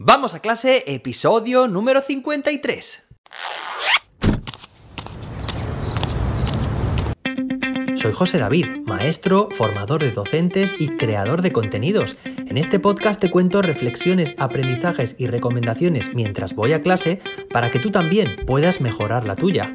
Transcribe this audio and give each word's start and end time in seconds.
Vamos 0.00 0.32
a 0.34 0.38
clase, 0.38 0.84
episodio 0.86 1.66
número 1.66 2.02
53. 2.02 3.02
Soy 7.96 8.12
José 8.12 8.38
David, 8.38 8.66
maestro, 8.86 9.48
formador 9.50 10.04
de 10.04 10.12
docentes 10.12 10.72
y 10.78 10.86
creador 10.90 11.42
de 11.42 11.50
contenidos. 11.50 12.14
En 12.24 12.58
este 12.58 12.78
podcast 12.78 13.20
te 13.20 13.28
cuento 13.28 13.60
reflexiones, 13.60 14.36
aprendizajes 14.38 15.16
y 15.18 15.26
recomendaciones 15.26 16.14
mientras 16.14 16.54
voy 16.54 16.74
a 16.74 16.82
clase 16.82 17.20
para 17.50 17.72
que 17.72 17.80
tú 17.80 17.90
también 17.90 18.46
puedas 18.46 18.80
mejorar 18.80 19.26
la 19.26 19.34
tuya. 19.34 19.74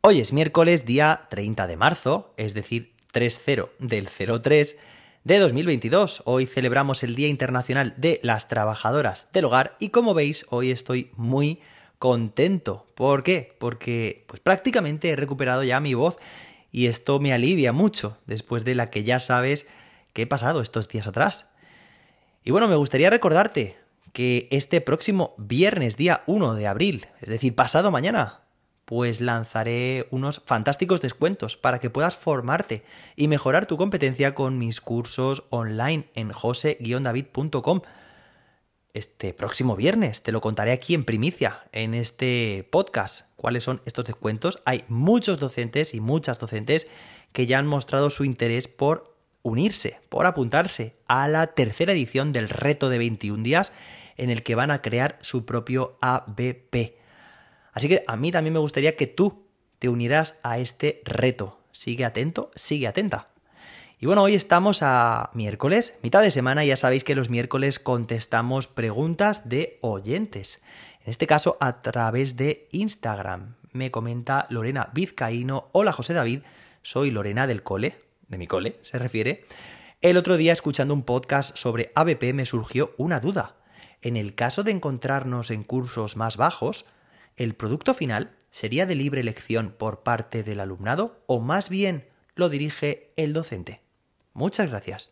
Hoy 0.00 0.22
es 0.22 0.32
miércoles 0.32 0.86
día 0.86 1.26
30 1.28 1.66
de 1.66 1.76
marzo, 1.76 2.32
es 2.38 2.54
decir, 2.54 2.94
3-0 3.12 3.68
del 3.80 4.08
03 4.08 4.78
de 5.24 5.38
2022. 5.38 6.22
Hoy 6.24 6.46
celebramos 6.46 7.02
el 7.04 7.14
Día 7.14 7.28
Internacional 7.28 7.94
de 7.96 8.18
las 8.22 8.48
Trabajadoras 8.48 9.28
del 9.32 9.44
Hogar 9.44 9.76
y 9.78 9.90
como 9.90 10.14
veis 10.14 10.46
hoy 10.50 10.70
estoy 10.70 11.12
muy 11.16 11.60
contento. 11.98 12.86
¿Por 12.96 13.22
qué? 13.22 13.54
Porque 13.58 14.24
pues 14.26 14.40
prácticamente 14.40 15.10
he 15.10 15.16
recuperado 15.16 15.62
ya 15.62 15.78
mi 15.78 15.94
voz 15.94 16.16
y 16.72 16.86
esto 16.86 17.20
me 17.20 17.32
alivia 17.32 17.72
mucho 17.72 18.18
después 18.26 18.64
de 18.64 18.74
la 18.74 18.90
que 18.90 19.04
ya 19.04 19.20
sabes 19.20 19.66
que 20.12 20.22
he 20.22 20.26
pasado 20.26 20.60
estos 20.60 20.88
días 20.88 21.06
atrás. 21.06 21.48
Y 22.42 22.50
bueno, 22.50 22.66
me 22.66 22.76
gustaría 22.76 23.10
recordarte 23.10 23.76
que 24.12 24.48
este 24.50 24.80
próximo 24.80 25.34
viernes, 25.38 25.96
día 25.96 26.24
1 26.26 26.54
de 26.54 26.66
abril, 26.66 27.06
es 27.20 27.28
decir, 27.28 27.54
pasado 27.54 27.92
mañana, 27.92 28.41
pues 28.92 29.22
lanzaré 29.22 30.06
unos 30.10 30.42
fantásticos 30.44 31.00
descuentos 31.00 31.56
para 31.56 31.78
que 31.78 31.88
puedas 31.88 32.14
formarte 32.14 32.84
y 33.16 33.26
mejorar 33.26 33.64
tu 33.64 33.78
competencia 33.78 34.34
con 34.34 34.58
mis 34.58 34.82
cursos 34.82 35.44
online 35.48 36.10
en 36.14 36.30
jose-david.com. 36.30 37.80
Este 38.92 39.32
próximo 39.32 39.76
viernes 39.76 40.22
te 40.22 40.30
lo 40.30 40.42
contaré 40.42 40.72
aquí 40.72 40.92
en 40.92 41.06
primicia, 41.06 41.64
en 41.72 41.94
este 41.94 42.68
podcast, 42.70 43.22
cuáles 43.36 43.64
son 43.64 43.80
estos 43.86 44.04
descuentos. 44.04 44.60
Hay 44.66 44.84
muchos 44.88 45.38
docentes 45.38 45.94
y 45.94 46.00
muchas 46.00 46.38
docentes 46.38 46.86
que 47.32 47.46
ya 47.46 47.58
han 47.58 47.66
mostrado 47.66 48.10
su 48.10 48.26
interés 48.26 48.68
por 48.68 49.16
unirse, 49.40 50.00
por 50.10 50.26
apuntarse 50.26 50.96
a 51.08 51.28
la 51.28 51.46
tercera 51.46 51.94
edición 51.94 52.34
del 52.34 52.50
reto 52.50 52.90
de 52.90 52.98
21 52.98 53.42
días 53.42 53.72
en 54.18 54.28
el 54.28 54.42
que 54.42 54.54
van 54.54 54.70
a 54.70 54.82
crear 54.82 55.16
su 55.22 55.46
propio 55.46 55.96
ABP 56.02 57.00
Así 57.72 57.88
que 57.88 58.04
a 58.06 58.16
mí 58.16 58.30
también 58.30 58.52
me 58.52 58.60
gustaría 58.60 58.96
que 58.96 59.06
tú 59.06 59.46
te 59.78 59.88
unirás 59.88 60.36
a 60.42 60.58
este 60.58 61.02
reto. 61.04 61.58
Sigue 61.72 62.04
atento, 62.04 62.50
sigue 62.54 62.86
atenta. 62.86 63.28
Y 63.98 64.06
bueno, 64.06 64.22
hoy 64.22 64.34
estamos 64.34 64.82
a 64.82 65.30
miércoles, 65.32 65.96
mitad 66.02 66.22
de 66.22 66.30
semana, 66.30 66.64
y 66.64 66.68
ya 66.68 66.76
sabéis 66.76 67.04
que 67.04 67.14
los 67.14 67.30
miércoles 67.30 67.78
contestamos 67.78 68.66
preguntas 68.66 69.48
de 69.48 69.78
oyentes. 69.80 70.60
En 71.04 71.10
este 71.10 71.26
caso 71.26 71.56
a 71.60 71.82
través 71.82 72.36
de 72.36 72.68
Instagram. 72.72 73.56
Me 73.72 73.90
comenta 73.90 74.46
Lorena 74.50 74.90
Vizcaíno. 74.92 75.70
Hola 75.72 75.92
José 75.92 76.12
David, 76.12 76.42
soy 76.82 77.10
Lorena 77.10 77.46
del 77.46 77.62
cole, 77.62 77.96
de 78.28 78.38
mi 78.38 78.46
cole 78.46 78.78
se 78.82 78.98
refiere. 78.98 79.46
El 80.00 80.16
otro 80.16 80.36
día 80.36 80.52
escuchando 80.52 80.94
un 80.94 81.04
podcast 81.04 81.56
sobre 81.56 81.92
ABP 81.94 82.34
me 82.34 82.44
surgió 82.44 82.92
una 82.98 83.20
duda. 83.20 83.54
En 84.02 84.16
el 84.16 84.34
caso 84.34 84.64
de 84.64 84.72
encontrarnos 84.72 85.50
en 85.50 85.62
cursos 85.62 86.16
más 86.16 86.36
bajos, 86.36 86.86
¿el 87.36 87.54
producto 87.54 87.94
final 87.94 88.32
sería 88.50 88.86
de 88.86 88.94
libre 88.94 89.20
elección 89.20 89.74
por 89.76 90.02
parte 90.02 90.42
del 90.42 90.60
alumnado 90.60 91.22
o 91.26 91.40
más 91.40 91.68
bien 91.68 92.06
lo 92.34 92.48
dirige 92.48 93.12
el 93.16 93.32
docente? 93.32 93.80
Muchas 94.34 94.70
gracias. 94.70 95.10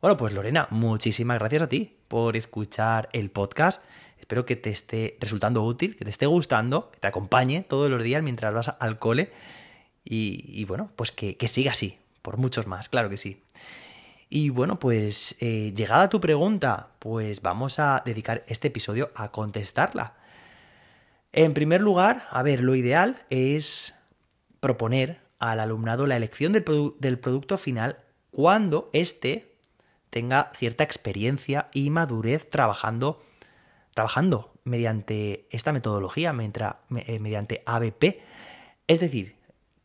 Bueno, 0.00 0.16
pues 0.16 0.32
Lorena, 0.32 0.66
muchísimas 0.70 1.38
gracias 1.38 1.62
a 1.62 1.68
ti 1.68 1.96
por 2.08 2.36
escuchar 2.36 3.08
el 3.12 3.30
podcast. 3.30 3.82
Espero 4.18 4.46
que 4.46 4.56
te 4.56 4.70
esté 4.70 5.16
resultando 5.20 5.62
útil, 5.62 5.96
que 5.96 6.04
te 6.04 6.10
esté 6.10 6.26
gustando, 6.26 6.90
que 6.90 7.00
te 7.00 7.06
acompañe 7.06 7.64
todos 7.68 7.90
los 7.90 8.02
días 8.02 8.22
mientras 8.22 8.54
vas 8.54 8.74
al 8.78 8.98
cole. 8.98 9.32
Y, 10.04 10.64
bueno, 10.64 10.90
pues 10.96 11.12
que, 11.12 11.36
siga 11.48 11.72
así, 11.72 11.98
por 12.22 12.38
muchos 12.38 12.66
más, 12.66 12.88
claro 12.88 13.10
que 13.10 13.16
sí. 13.16 13.42
Y 14.28 14.48
bueno, 14.48 14.78
pues 14.78 15.36
eh, 15.40 15.72
llegada 15.76 16.08
tu 16.08 16.20
pregunta, 16.20 16.88
pues 16.98 17.42
vamos 17.42 17.78
a 17.78 18.02
dedicar 18.04 18.44
este 18.46 18.68
episodio 18.68 19.10
a 19.14 19.30
contestarla. 19.30 20.14
En 21.32 21.54
primer 21.54 21.80
lugar, 21.80 22.26
a 22.30 22.42
ver, 22.42 22.60
lo 22.60 22.74
ideal 22.74 23.24
es 23.30 23.94
proponer 24.58 25.20
al 25.38 25.60
alumnado 25.60 26.06
la 26.06 26.16
elección 26.16 26.52
del, 26.52 27.18
producto 27.18 27.56
final 27.56 27.98
cuando 28.30 28.90
éste 28.92 29.56
tenga 30.10 30.52
cierta 30.56 30.82
experiencia 30.82 31.68
y 31.72 31.90
madurez 31.90 32.50
trabajando, 32.50 33.22
trabajando 33.94 34.52
mediante 34.64 35.46
esta 35.50 35.72
metodología, 35.72 36.34
eh, 36.34 37.18
mediante 37.20 37.62
ABP. 37.64 38.20
Es 38.88 38.98
decir, 38.98 39.36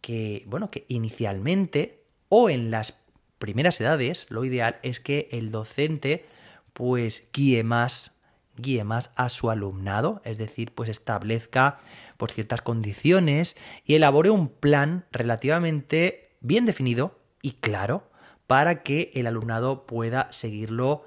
que, 0.01 0.43
bueno, 0.47 0.71
que 0.71 0.85
inicialmente 0.87 2.03
o 2.27 2.49
en 2.49 2.71
las 2.71 2.95
primeras 3.37 3.79
edades, 3.79 4.31
lo 4.31 4.45
ideal 4.45 4.79
es 4.81 4.99
que 4.99 5.29
el 5.31 5.51
docente 5.51 6.25
pues 6.73 7.23
guíe 7.31 7.63
más 7.63 8.14
guíe 8.57 8.83
más 8.83 9.11
a 9.15 9.29
su 9.29 9.49
alumnado, 9.49 10.21
es 10.23 10.37
decir, 10.37 10.73
pues 10.73 10.89
establezca 10.89 11.77
por 12.17 12.31
ciertas 12.31 12.61
condiciones 12.61 13.55
y 13.85 13.95
elabore 13.95 14.29
un 14.29 14.49
plan 14.49 15.05
relativamente 15.11 16.35
bien 16.41 16.65
definido 16.65 17.19
y 17.41 17.53
claro 17.53 18.09
para 18.47 18.83
que 18.83 19.11
el 19.15 19.27
alumnado 19.27 19.85
pueda 19.85 20.31
seguirlo 20.31 21.03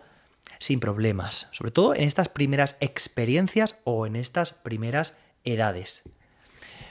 sin 0.59 0.81
problemas, 0.81 1.47
sobre 1.53 1.71
todo 1.71 1.95
en 1.95 2.03
estas 2.03 2.29
primeras 2.29 2.77
experiencias 2.81 3.77
o 3.85 4.07
en 4.07 4.17
estas 4.17 4.53
primeras 4.53 5.17
edades. 5.45 6.03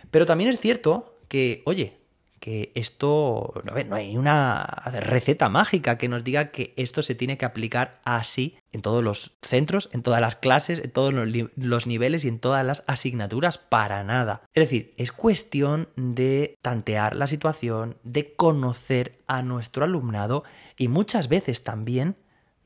Pero 0.09 0.25
también 0.25 0.49
es 0.49 0.59
cierto 0.59 1.19
que, 1.27 1.63
oye, 1.65 1.99
que 2.39 2.71
esto, 2.75 3.53
no 3.63 3.95
hay 3.95 4.17
una 4.17 4.63
receta 5.01 5.49
mágica 5.49 5.97
que 5.97 6.07
nos 6.07 6.23
diga 6.23 6.51
que 6.51 6.73
esto 6.77 7.01
se 7.01 7.15
tiene 7.15 7.37
que 7.37 7.45
aplicar 7.45 7.99
así 8.05 8.57
en 8.71 8.81
todos 8.81 9.03
los 9.03 9.37
centros, 9.41 9.89
en 9.91 10.03
todas 10.03 10.21
las 10.21 10.35
clases, 10.35 10.79
en 10.79 10.91
todos 10.91 11.13
los 11.55 11.87
niveles 11.87 12.25
y 12.25 12.27
en 12.27 12.39
todas 12.39 12.65
las 12.65 12.83
asignaturas, 12.87 13.57
para 13.57 14.03
nada. 14.03 14.41
Es 14.53 14.63
decir, 14.63 14.93
es 14.97 15.11
cuestión 15.11 15.89
de 15.95 16.57
tantear 16.61 17.15
la 17.15 17.27
situación, 17.27 17.97
de 18.03 18.35
conocer 18.35 19.19
a 19.27 19.41
nuestro 19.41 19.83
alumnado 19.83 20.43
y 20.77 20.87
muchas 20.87 21.27
veces 21.29 21.63
también 21.63 22.17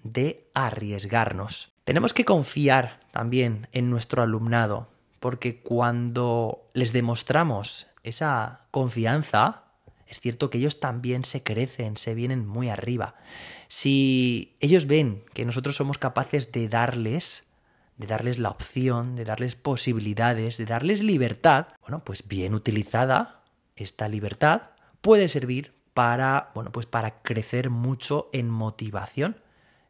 de 0.04 0.50
arriesgarnos. 0.54 1.72
Tenemos 1.84 2.14
que 2.14 2.26
confiar 2.26 3.00
también 3.12 3.68
en 3.72 3.90
nuestro 3.90 4.22
alumnado, 4.22 4.90
porque 5.20 5.62
cuando 5.62 6.70
les 6.74 6.94
demostramos 6.94 7.88
esa 8.04 8.62
confianza, 8.72 9.64
es 10.08 10.20
cierto 10.20 10.50
que 10.50 10.58
ellos 10.58 10.80
también 10.80 11.24
se 11.24 11.44
crecen, 11.44 11.98
se 11.98 12.14
vienen 12.16 12.46
muy 12.46 12.70
arriba. 12.70 13.16
Si 13.68 14.58
ellos 14.60 14.86
ven 14.88 15.24
que 15.34 15.46
nosotros 15.46 15.76
somos 15.76 15.98
capaces 15.98 16.52
de 16.52 16.68
darles, 16.68 17.46
de 17.98 18.08
darles 18.08 18.38
la 18.38 18.50
opción, 18.50 19.16
de 19.16 19.24
darles 19.24 19.56
posibilidades, 19.56 20.58
de 20.58 20.66
darles 20.66 21.02
libertad, 21.02 21.68
bueno, 21.82 22.04
pues 22.04 22.28
bien 22.28 22.54
utilizada, 22.54 23.44
esta 23.76 24.10
libertad 24.10 24.72
puede 25.02 25.30
servir 25.30 25.74
para, 25.94 26.52
bueno, 26.54 26.72
pues 26.72 26.86
para 26.86 27.22
crecer 27.22 27.70
mucho 27.70 28.30
en 28.34 28.50
motivación, 28.50 29.38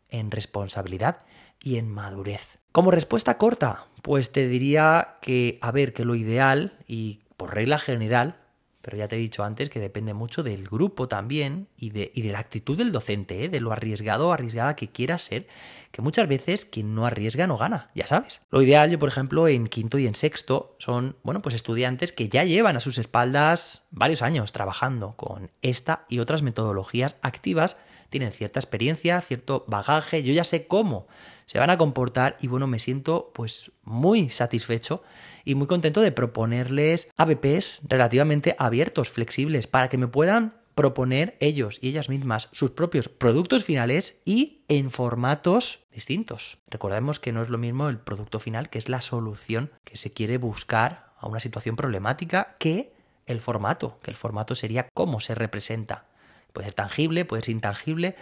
en 0.09 0.31
responsabilidad 0.31 1.25
y 1.59 1.77
en 1.77 1.89
madurez. 1.89 2.59
Como 2.71 2.91
respuesta 2.91 3.37
corta, 3.37 3.87
pues 4.01 4.31
te 4.31 4.47
diría 4.47 5.17
que, 5.21 5.57
a 5.61 5.71
ver, 5.71 5.93
que 5.93 6.05
lo 6.05 6.15
ideal 6.15 6.77
y 6.87 7.21
por 7.41 7.55
regla 7.55 7.79
general, 7.79 8.35
pero 8.83 8.97
ya 8.97 9.07
te 9.07 9.15
he 9.15 9.19
dicho 9.19 9.43
antes 9.43 9.71
que 9.71 9.79
depende 9.79 10.13
mucho 10.13 10.43
del 10.43 10.67
grupo 10.67 11.07
también 11.07 11.69
y 11.75 11.89
de, 11.89 12.11
y 12.13 12.21
de 12.21 12.31
la 12.31 12.37
actitud 12.37 12.77
del 12.77 12.91
docente, 12.91 13.43
¿eh? 13.43 13.49
de 13.49 13.59
lo 13.59 13.71
arriesgado 13.71 14.27
o 14.27 14.31
arriesgada 14.31 14.75
que 14.75 14.89
quiera 14.89 15.17
ser, 15.17 15.47
que 15.89 16.03
muchas 16.03 16.27
veces 16.27 16.65
quien 16.65 16.93
no 16.93 17.07
arriesga 17.07 17.47
no 17.47 17.57
gana, 17.57 17.89
ya 17.95 18.05
sabes. 18.05 18.41
Lo 18.51 18.61
ideal, 18.61 18.91
yo 18.91 18.99
por 18.99 19.09
ejemplo, 19.09 19.47
en 19.47 19.65
quinto 19.65 19.97
y 19.97 20.05
en 20.05 20.13
sexto 20.13 20.75
son, 20.77 21.15
bueno, 21.23 21.41
pues 21.41 21.55
estudiantes 21.55 22.11
que 22.11 22.29
ya 22.29 22.43
llevan 22.43 22.77
a 22.77 22.79
sus 22.79 22.99
espaldas 22.99 23.81
varios 23.89 24.21
años 24.21 24.51
trabajando 24.51 25.15
con 25.15 25.49
esta 25.63 26.05
y 26.09 26.19
otras 26.19 26.43
metodologías 26.43 27.15
activas, 27.23 27.75
tienen 28.11 28.33
cierta 28.33 28.59
experiencia, 28.59 29.19
cierto 29.21 29.63
bagaje, 29.67 30.21
yo 30.21 30.33
ya 30.33 30.43
sé 30.43 30.67
cómo 30.67 31.07
se 31.47 31.57
van 31.57 31.69
a 31.69 31.77
comportar 31.77 32.37
y 32.39 32.47
bueno, 32.47 32.67
me 32.67 32.77
siento 32.77 33.31
pues 33.33 33.71
muy 33.83 34.29
satisfecho 34.29 35.01
y 35.43 35.55
muy 35.55 35.65
contento 35.65 36.01
de 36.01 36.11
proponerles 36.11 37.09
ABPs 37.17 37.81
relativamente 37.87 38.55
abiertos, 38.59 39.09
flexibles, 39.09 39.65
para 39.65 39.89
que 39.89 39.97
me 39.97 40.07
puedan 40.07 40.53
proponer 40.75 41.37
ellos 41.39 41.79
y 41.81 41.89
ellas 41.89 42.09
mismas 42.09 42.49
sus 42.51 42.71
propios 42.71 43.07
productos 43.07 43.63
finales 43.63 44.21
y 44.25 44.63
en 44.67 44.91
formatos 44.91 45.79
distintos. 45.91 46.59
Recordemos 46.67 47.19
que 47.19 47.31
no 47.31 47.41
es 47.41 47.49
lo 47.49 47.57
mismo 47.57 47.89
el 47.89 47.99
producto 47.99 48.39
final, 48.39 48.69
que 48.69 48.77
es 48.77 48.89
la 48.89 49.01
solución 49.01 49.71
que 49.83 49.97
se 49.97 50.13
quiere 50.13 50.37
buscar 50.37 51.13
a 51.17 51.27
una 51.27 51.39
situación 51.39 51.75
problemática, 51.75 52.55
que 52.59 52.93
el 53.25 53.39
formato, 53.39 53.99
que 54.01 54.11
el 54.11 54.17
formato 54.17 54.55
sería 54.55 54.89
cómo 54.93 55.19
se 55.19 55.35
representa 55.35 56.10
Puede 56.53 56.65
ser 56.65 56.73
tangible, 56.73 57.25
puede 57.25 57.43
ser 57.43 57.53
intangible, 57.53 58.15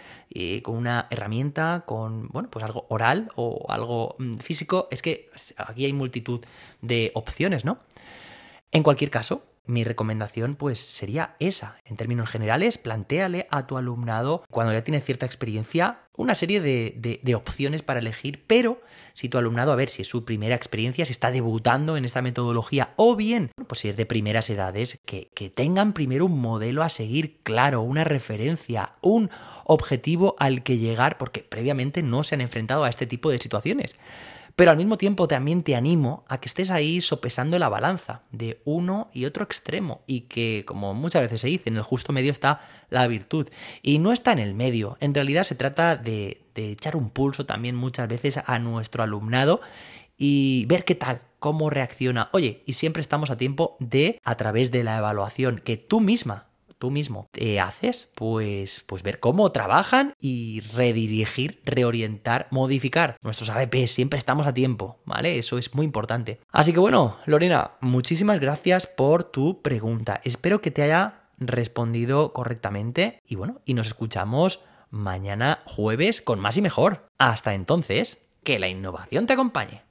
con 0.62 0.76
una 0.76 1.06
herramienta, 1.10 1.84
con, 1.86 2.28
bueno, 2.28 2.48
pues 2.50 2.64
algo 2.64 2.86
oral 2.88 3.30
o 3.34 3.66
algo 3.68 4.14
mm, 4.18 4.34
físico. 4.38 4.88
Es 4.90 5.02
que 5.02 5.30
aquí 5.56 5.84
hay 5.84 5.92
multitud 5.92 6.40
de 6.80 7.10
opciones, 7.14 7.64
¿no? 7.64 7.78
En 8.72 8.82
cualquier 8.82 9.10
caso, 9.10 9.44
mi 9.70 9.84
recomendación 9.84 10.56
pues 10.56 10.78
sería 10.78 11.36
esa. 11.38 11.76
En 11.84 11.96
términos 11.96 12.28
generales, 12.28 12.76
plantéale 12.76 13.46
a 13.50 13.66
tu 13.66 13.76
alumnado, 13.76 14.44
cuando 14.50 14.72
ya 14.72 14.84
tiene 14.84 15.00
cierta 15.00 15.26
experiencia, 15.26 16.00
una 16.16 16.34
serie 16.34 16.60
de, 16.60 17.34
opciones 17.34 17.82
para 17.82 18.00
elegir, 18.00 18.44
pero 18.46 18.82
si 19.14 19.28
tu 19.28 19.38
alumnado, 19.38 19.72
a 19.72 19.76
ver 19.76 19.88
si 19.88 20.02
es 20.02 20.08
su 20.08 20.24
primera 20.24 20.54
experiencia, 20.54 21.06
si 21.06 21.12
está 21.12 21.30
debutando 21.30 21.96
en 21.96 22.04
esta 22.04 22.20
metodología, 22.20 22.90
o 22.96 23.16
bien, 23.16 23.50
pues 23.66 23.80
si 23.80 23.88
es 23.88 23.96
de 23.96 24.04
primeras 24.06 24.50
edades, 24.50 25.00
que, 25.06 25.30
que 25.34 25.48
tengan 25.48 25.92
primero 25.92 26.26
un 26.26 26.40
modelo 26.40 26.82
a 26.82 26.88
seguir 26.88 27.38
claro, 27.42 27.80
una 27.80 28.04
referencia, 28.04 28.94
un 29.00 29.30
objetivo 29.64 30.36
al 30.38 30.62
que 30.62 30.78
llegar, 30.78 31.16
porque 31.16 31.42
previamente 31.42 32.02
no 32.02 32.22
se 32.22 32.34
han 32.34 32.40
enfrentado 32.40 32.84
a 32.84 32.90
este 32.90 33.06
tipo 33.06 33.30
de 33.30 33.38
situaciones. 33.38 33.96
Pero 34.60 34.72
al 34.72 34.76
mismo 34.76 34.98
tiempo 34.98 35.26
también 35.26 35.62
te 35.62 35.74
animo 35.74 36.22
a 36.28 36.38
que 36.38 36.46
estés 36.46 36.70
ahí 36.70 37.00
sopesando 37.00 37.58
la 37.58 37.70
balanza 37.70 38.24
de 38.30 38.60
uno 38.66 39.08
y 39.14 39.24
otro 39.24 39.42
extremo 39.42 40.02
y 40.06 40.26
que, 40.28 40.64
como 40.66 40.92
muchas 40.92 41.22
veces 41.22 41.40
se 41.40 41.46
dice, 41.46 41.70
en 41.70 41.76
el 41.76 41.82
justo 41.82 42.12
medio 42.12 42.30
está 42.30 42.60
la 42.90 43.06
virtud. 43.06 43.48
Y 43.80 44.00
no 44.00 44.12
está 44.12 44.32
en 44.32 44.38
el 44.38 44.52
medio, 44.52 44.98
en 45.00 45.14
realidad 45.14 45.44
se 45.44 45.54
trata 45.54 45.96
de, 45.96 46.42
echar 46.54 46.94
un 46.94 47.08
pulso 47.08 47.46
también 47.46 47.74
muchas 47.74 48.06
veces 48.06 48.38
a 48.44 48.58
nuestro 48.58 49.02
alumnado 49.02 49.62
y 50.18 50.66
ver 50.66 50.84
qué 50.84 50.94
tal, 50.94 51.22
cómo 51.38 51.70
reacciona. 51.70 52.28
Oye, 52.32 52.62
y 52.66 52.74
siempre 52.74 53.00
estamos 53.00 53.30
a 53.30 53.38
tiempo 53.38 53.78
de, 53.80 54.20
a 54.24 54.36
través 54.36 54.70
de 54.70 54.84
la 54.84 54.98
evaluación 54.98 55.62
que 55.64 55.78
tú 55.78 56.00
misma 56.00 56.49
tú 56.80 56.90
mismo 56.90 57.28
te 57.30 57.60
haces, 57.60 58.10
pues, 58.14 58.82
pues 58.86 59.04
ver 59.04 59.20
cómo 59.20 59.52
trabajan 59.52 60.14
y 60.18 60.60
redirigir, 60.74 61.60
reorientar, 61.64 62.48
modificar 62.50 63.16
nuestros 63.22 63.50
ABP. 63.50 63.86
Siempre 63.86 64.18
estamos 64.18 64.46
a 64.46 64.54
tiempo, 64.54 64.98
¿vale? 65.04 65.38
Eso 65.38 65.58
es 65.58 65.74
muy 65.74 65.84
importante. 65.84 66.40
Así 66.50 66.72
que 66.72 66.80
bueno, 66.80 67.18
Lorena, 67.26 67.72
muchísimas 67.80 68.40
gracias 68.40 68.86
por 68.86 69.24
tu 69.24 69.60
pregunta. 69.60 70.20
Espero 70.24 70.60
que 70.60 70.70
te 70.70 70.82
haya 70.82 71.24
respondido 71.38 72.32
correctamente 72.32 73.20
y 73.26 73.36
bueno, 73.36 73.60
y 73.64 73.74
nos 73.74 73.86
escuchamos 73.86 74.60
mañana 74.90 75.60
jueves 75.66 76.22
con 76.22 76.40
más 76.40 76.56
y 76.56 76.62
mejor. 76.62 77.06
Hasta 77.18 77.54
entonces, 77.54 78.22
que 78.42 78.58
la 78.58 78.68
innovación 78.68 79.26
te 79.26 79.34
acompañe. 79.34 79.89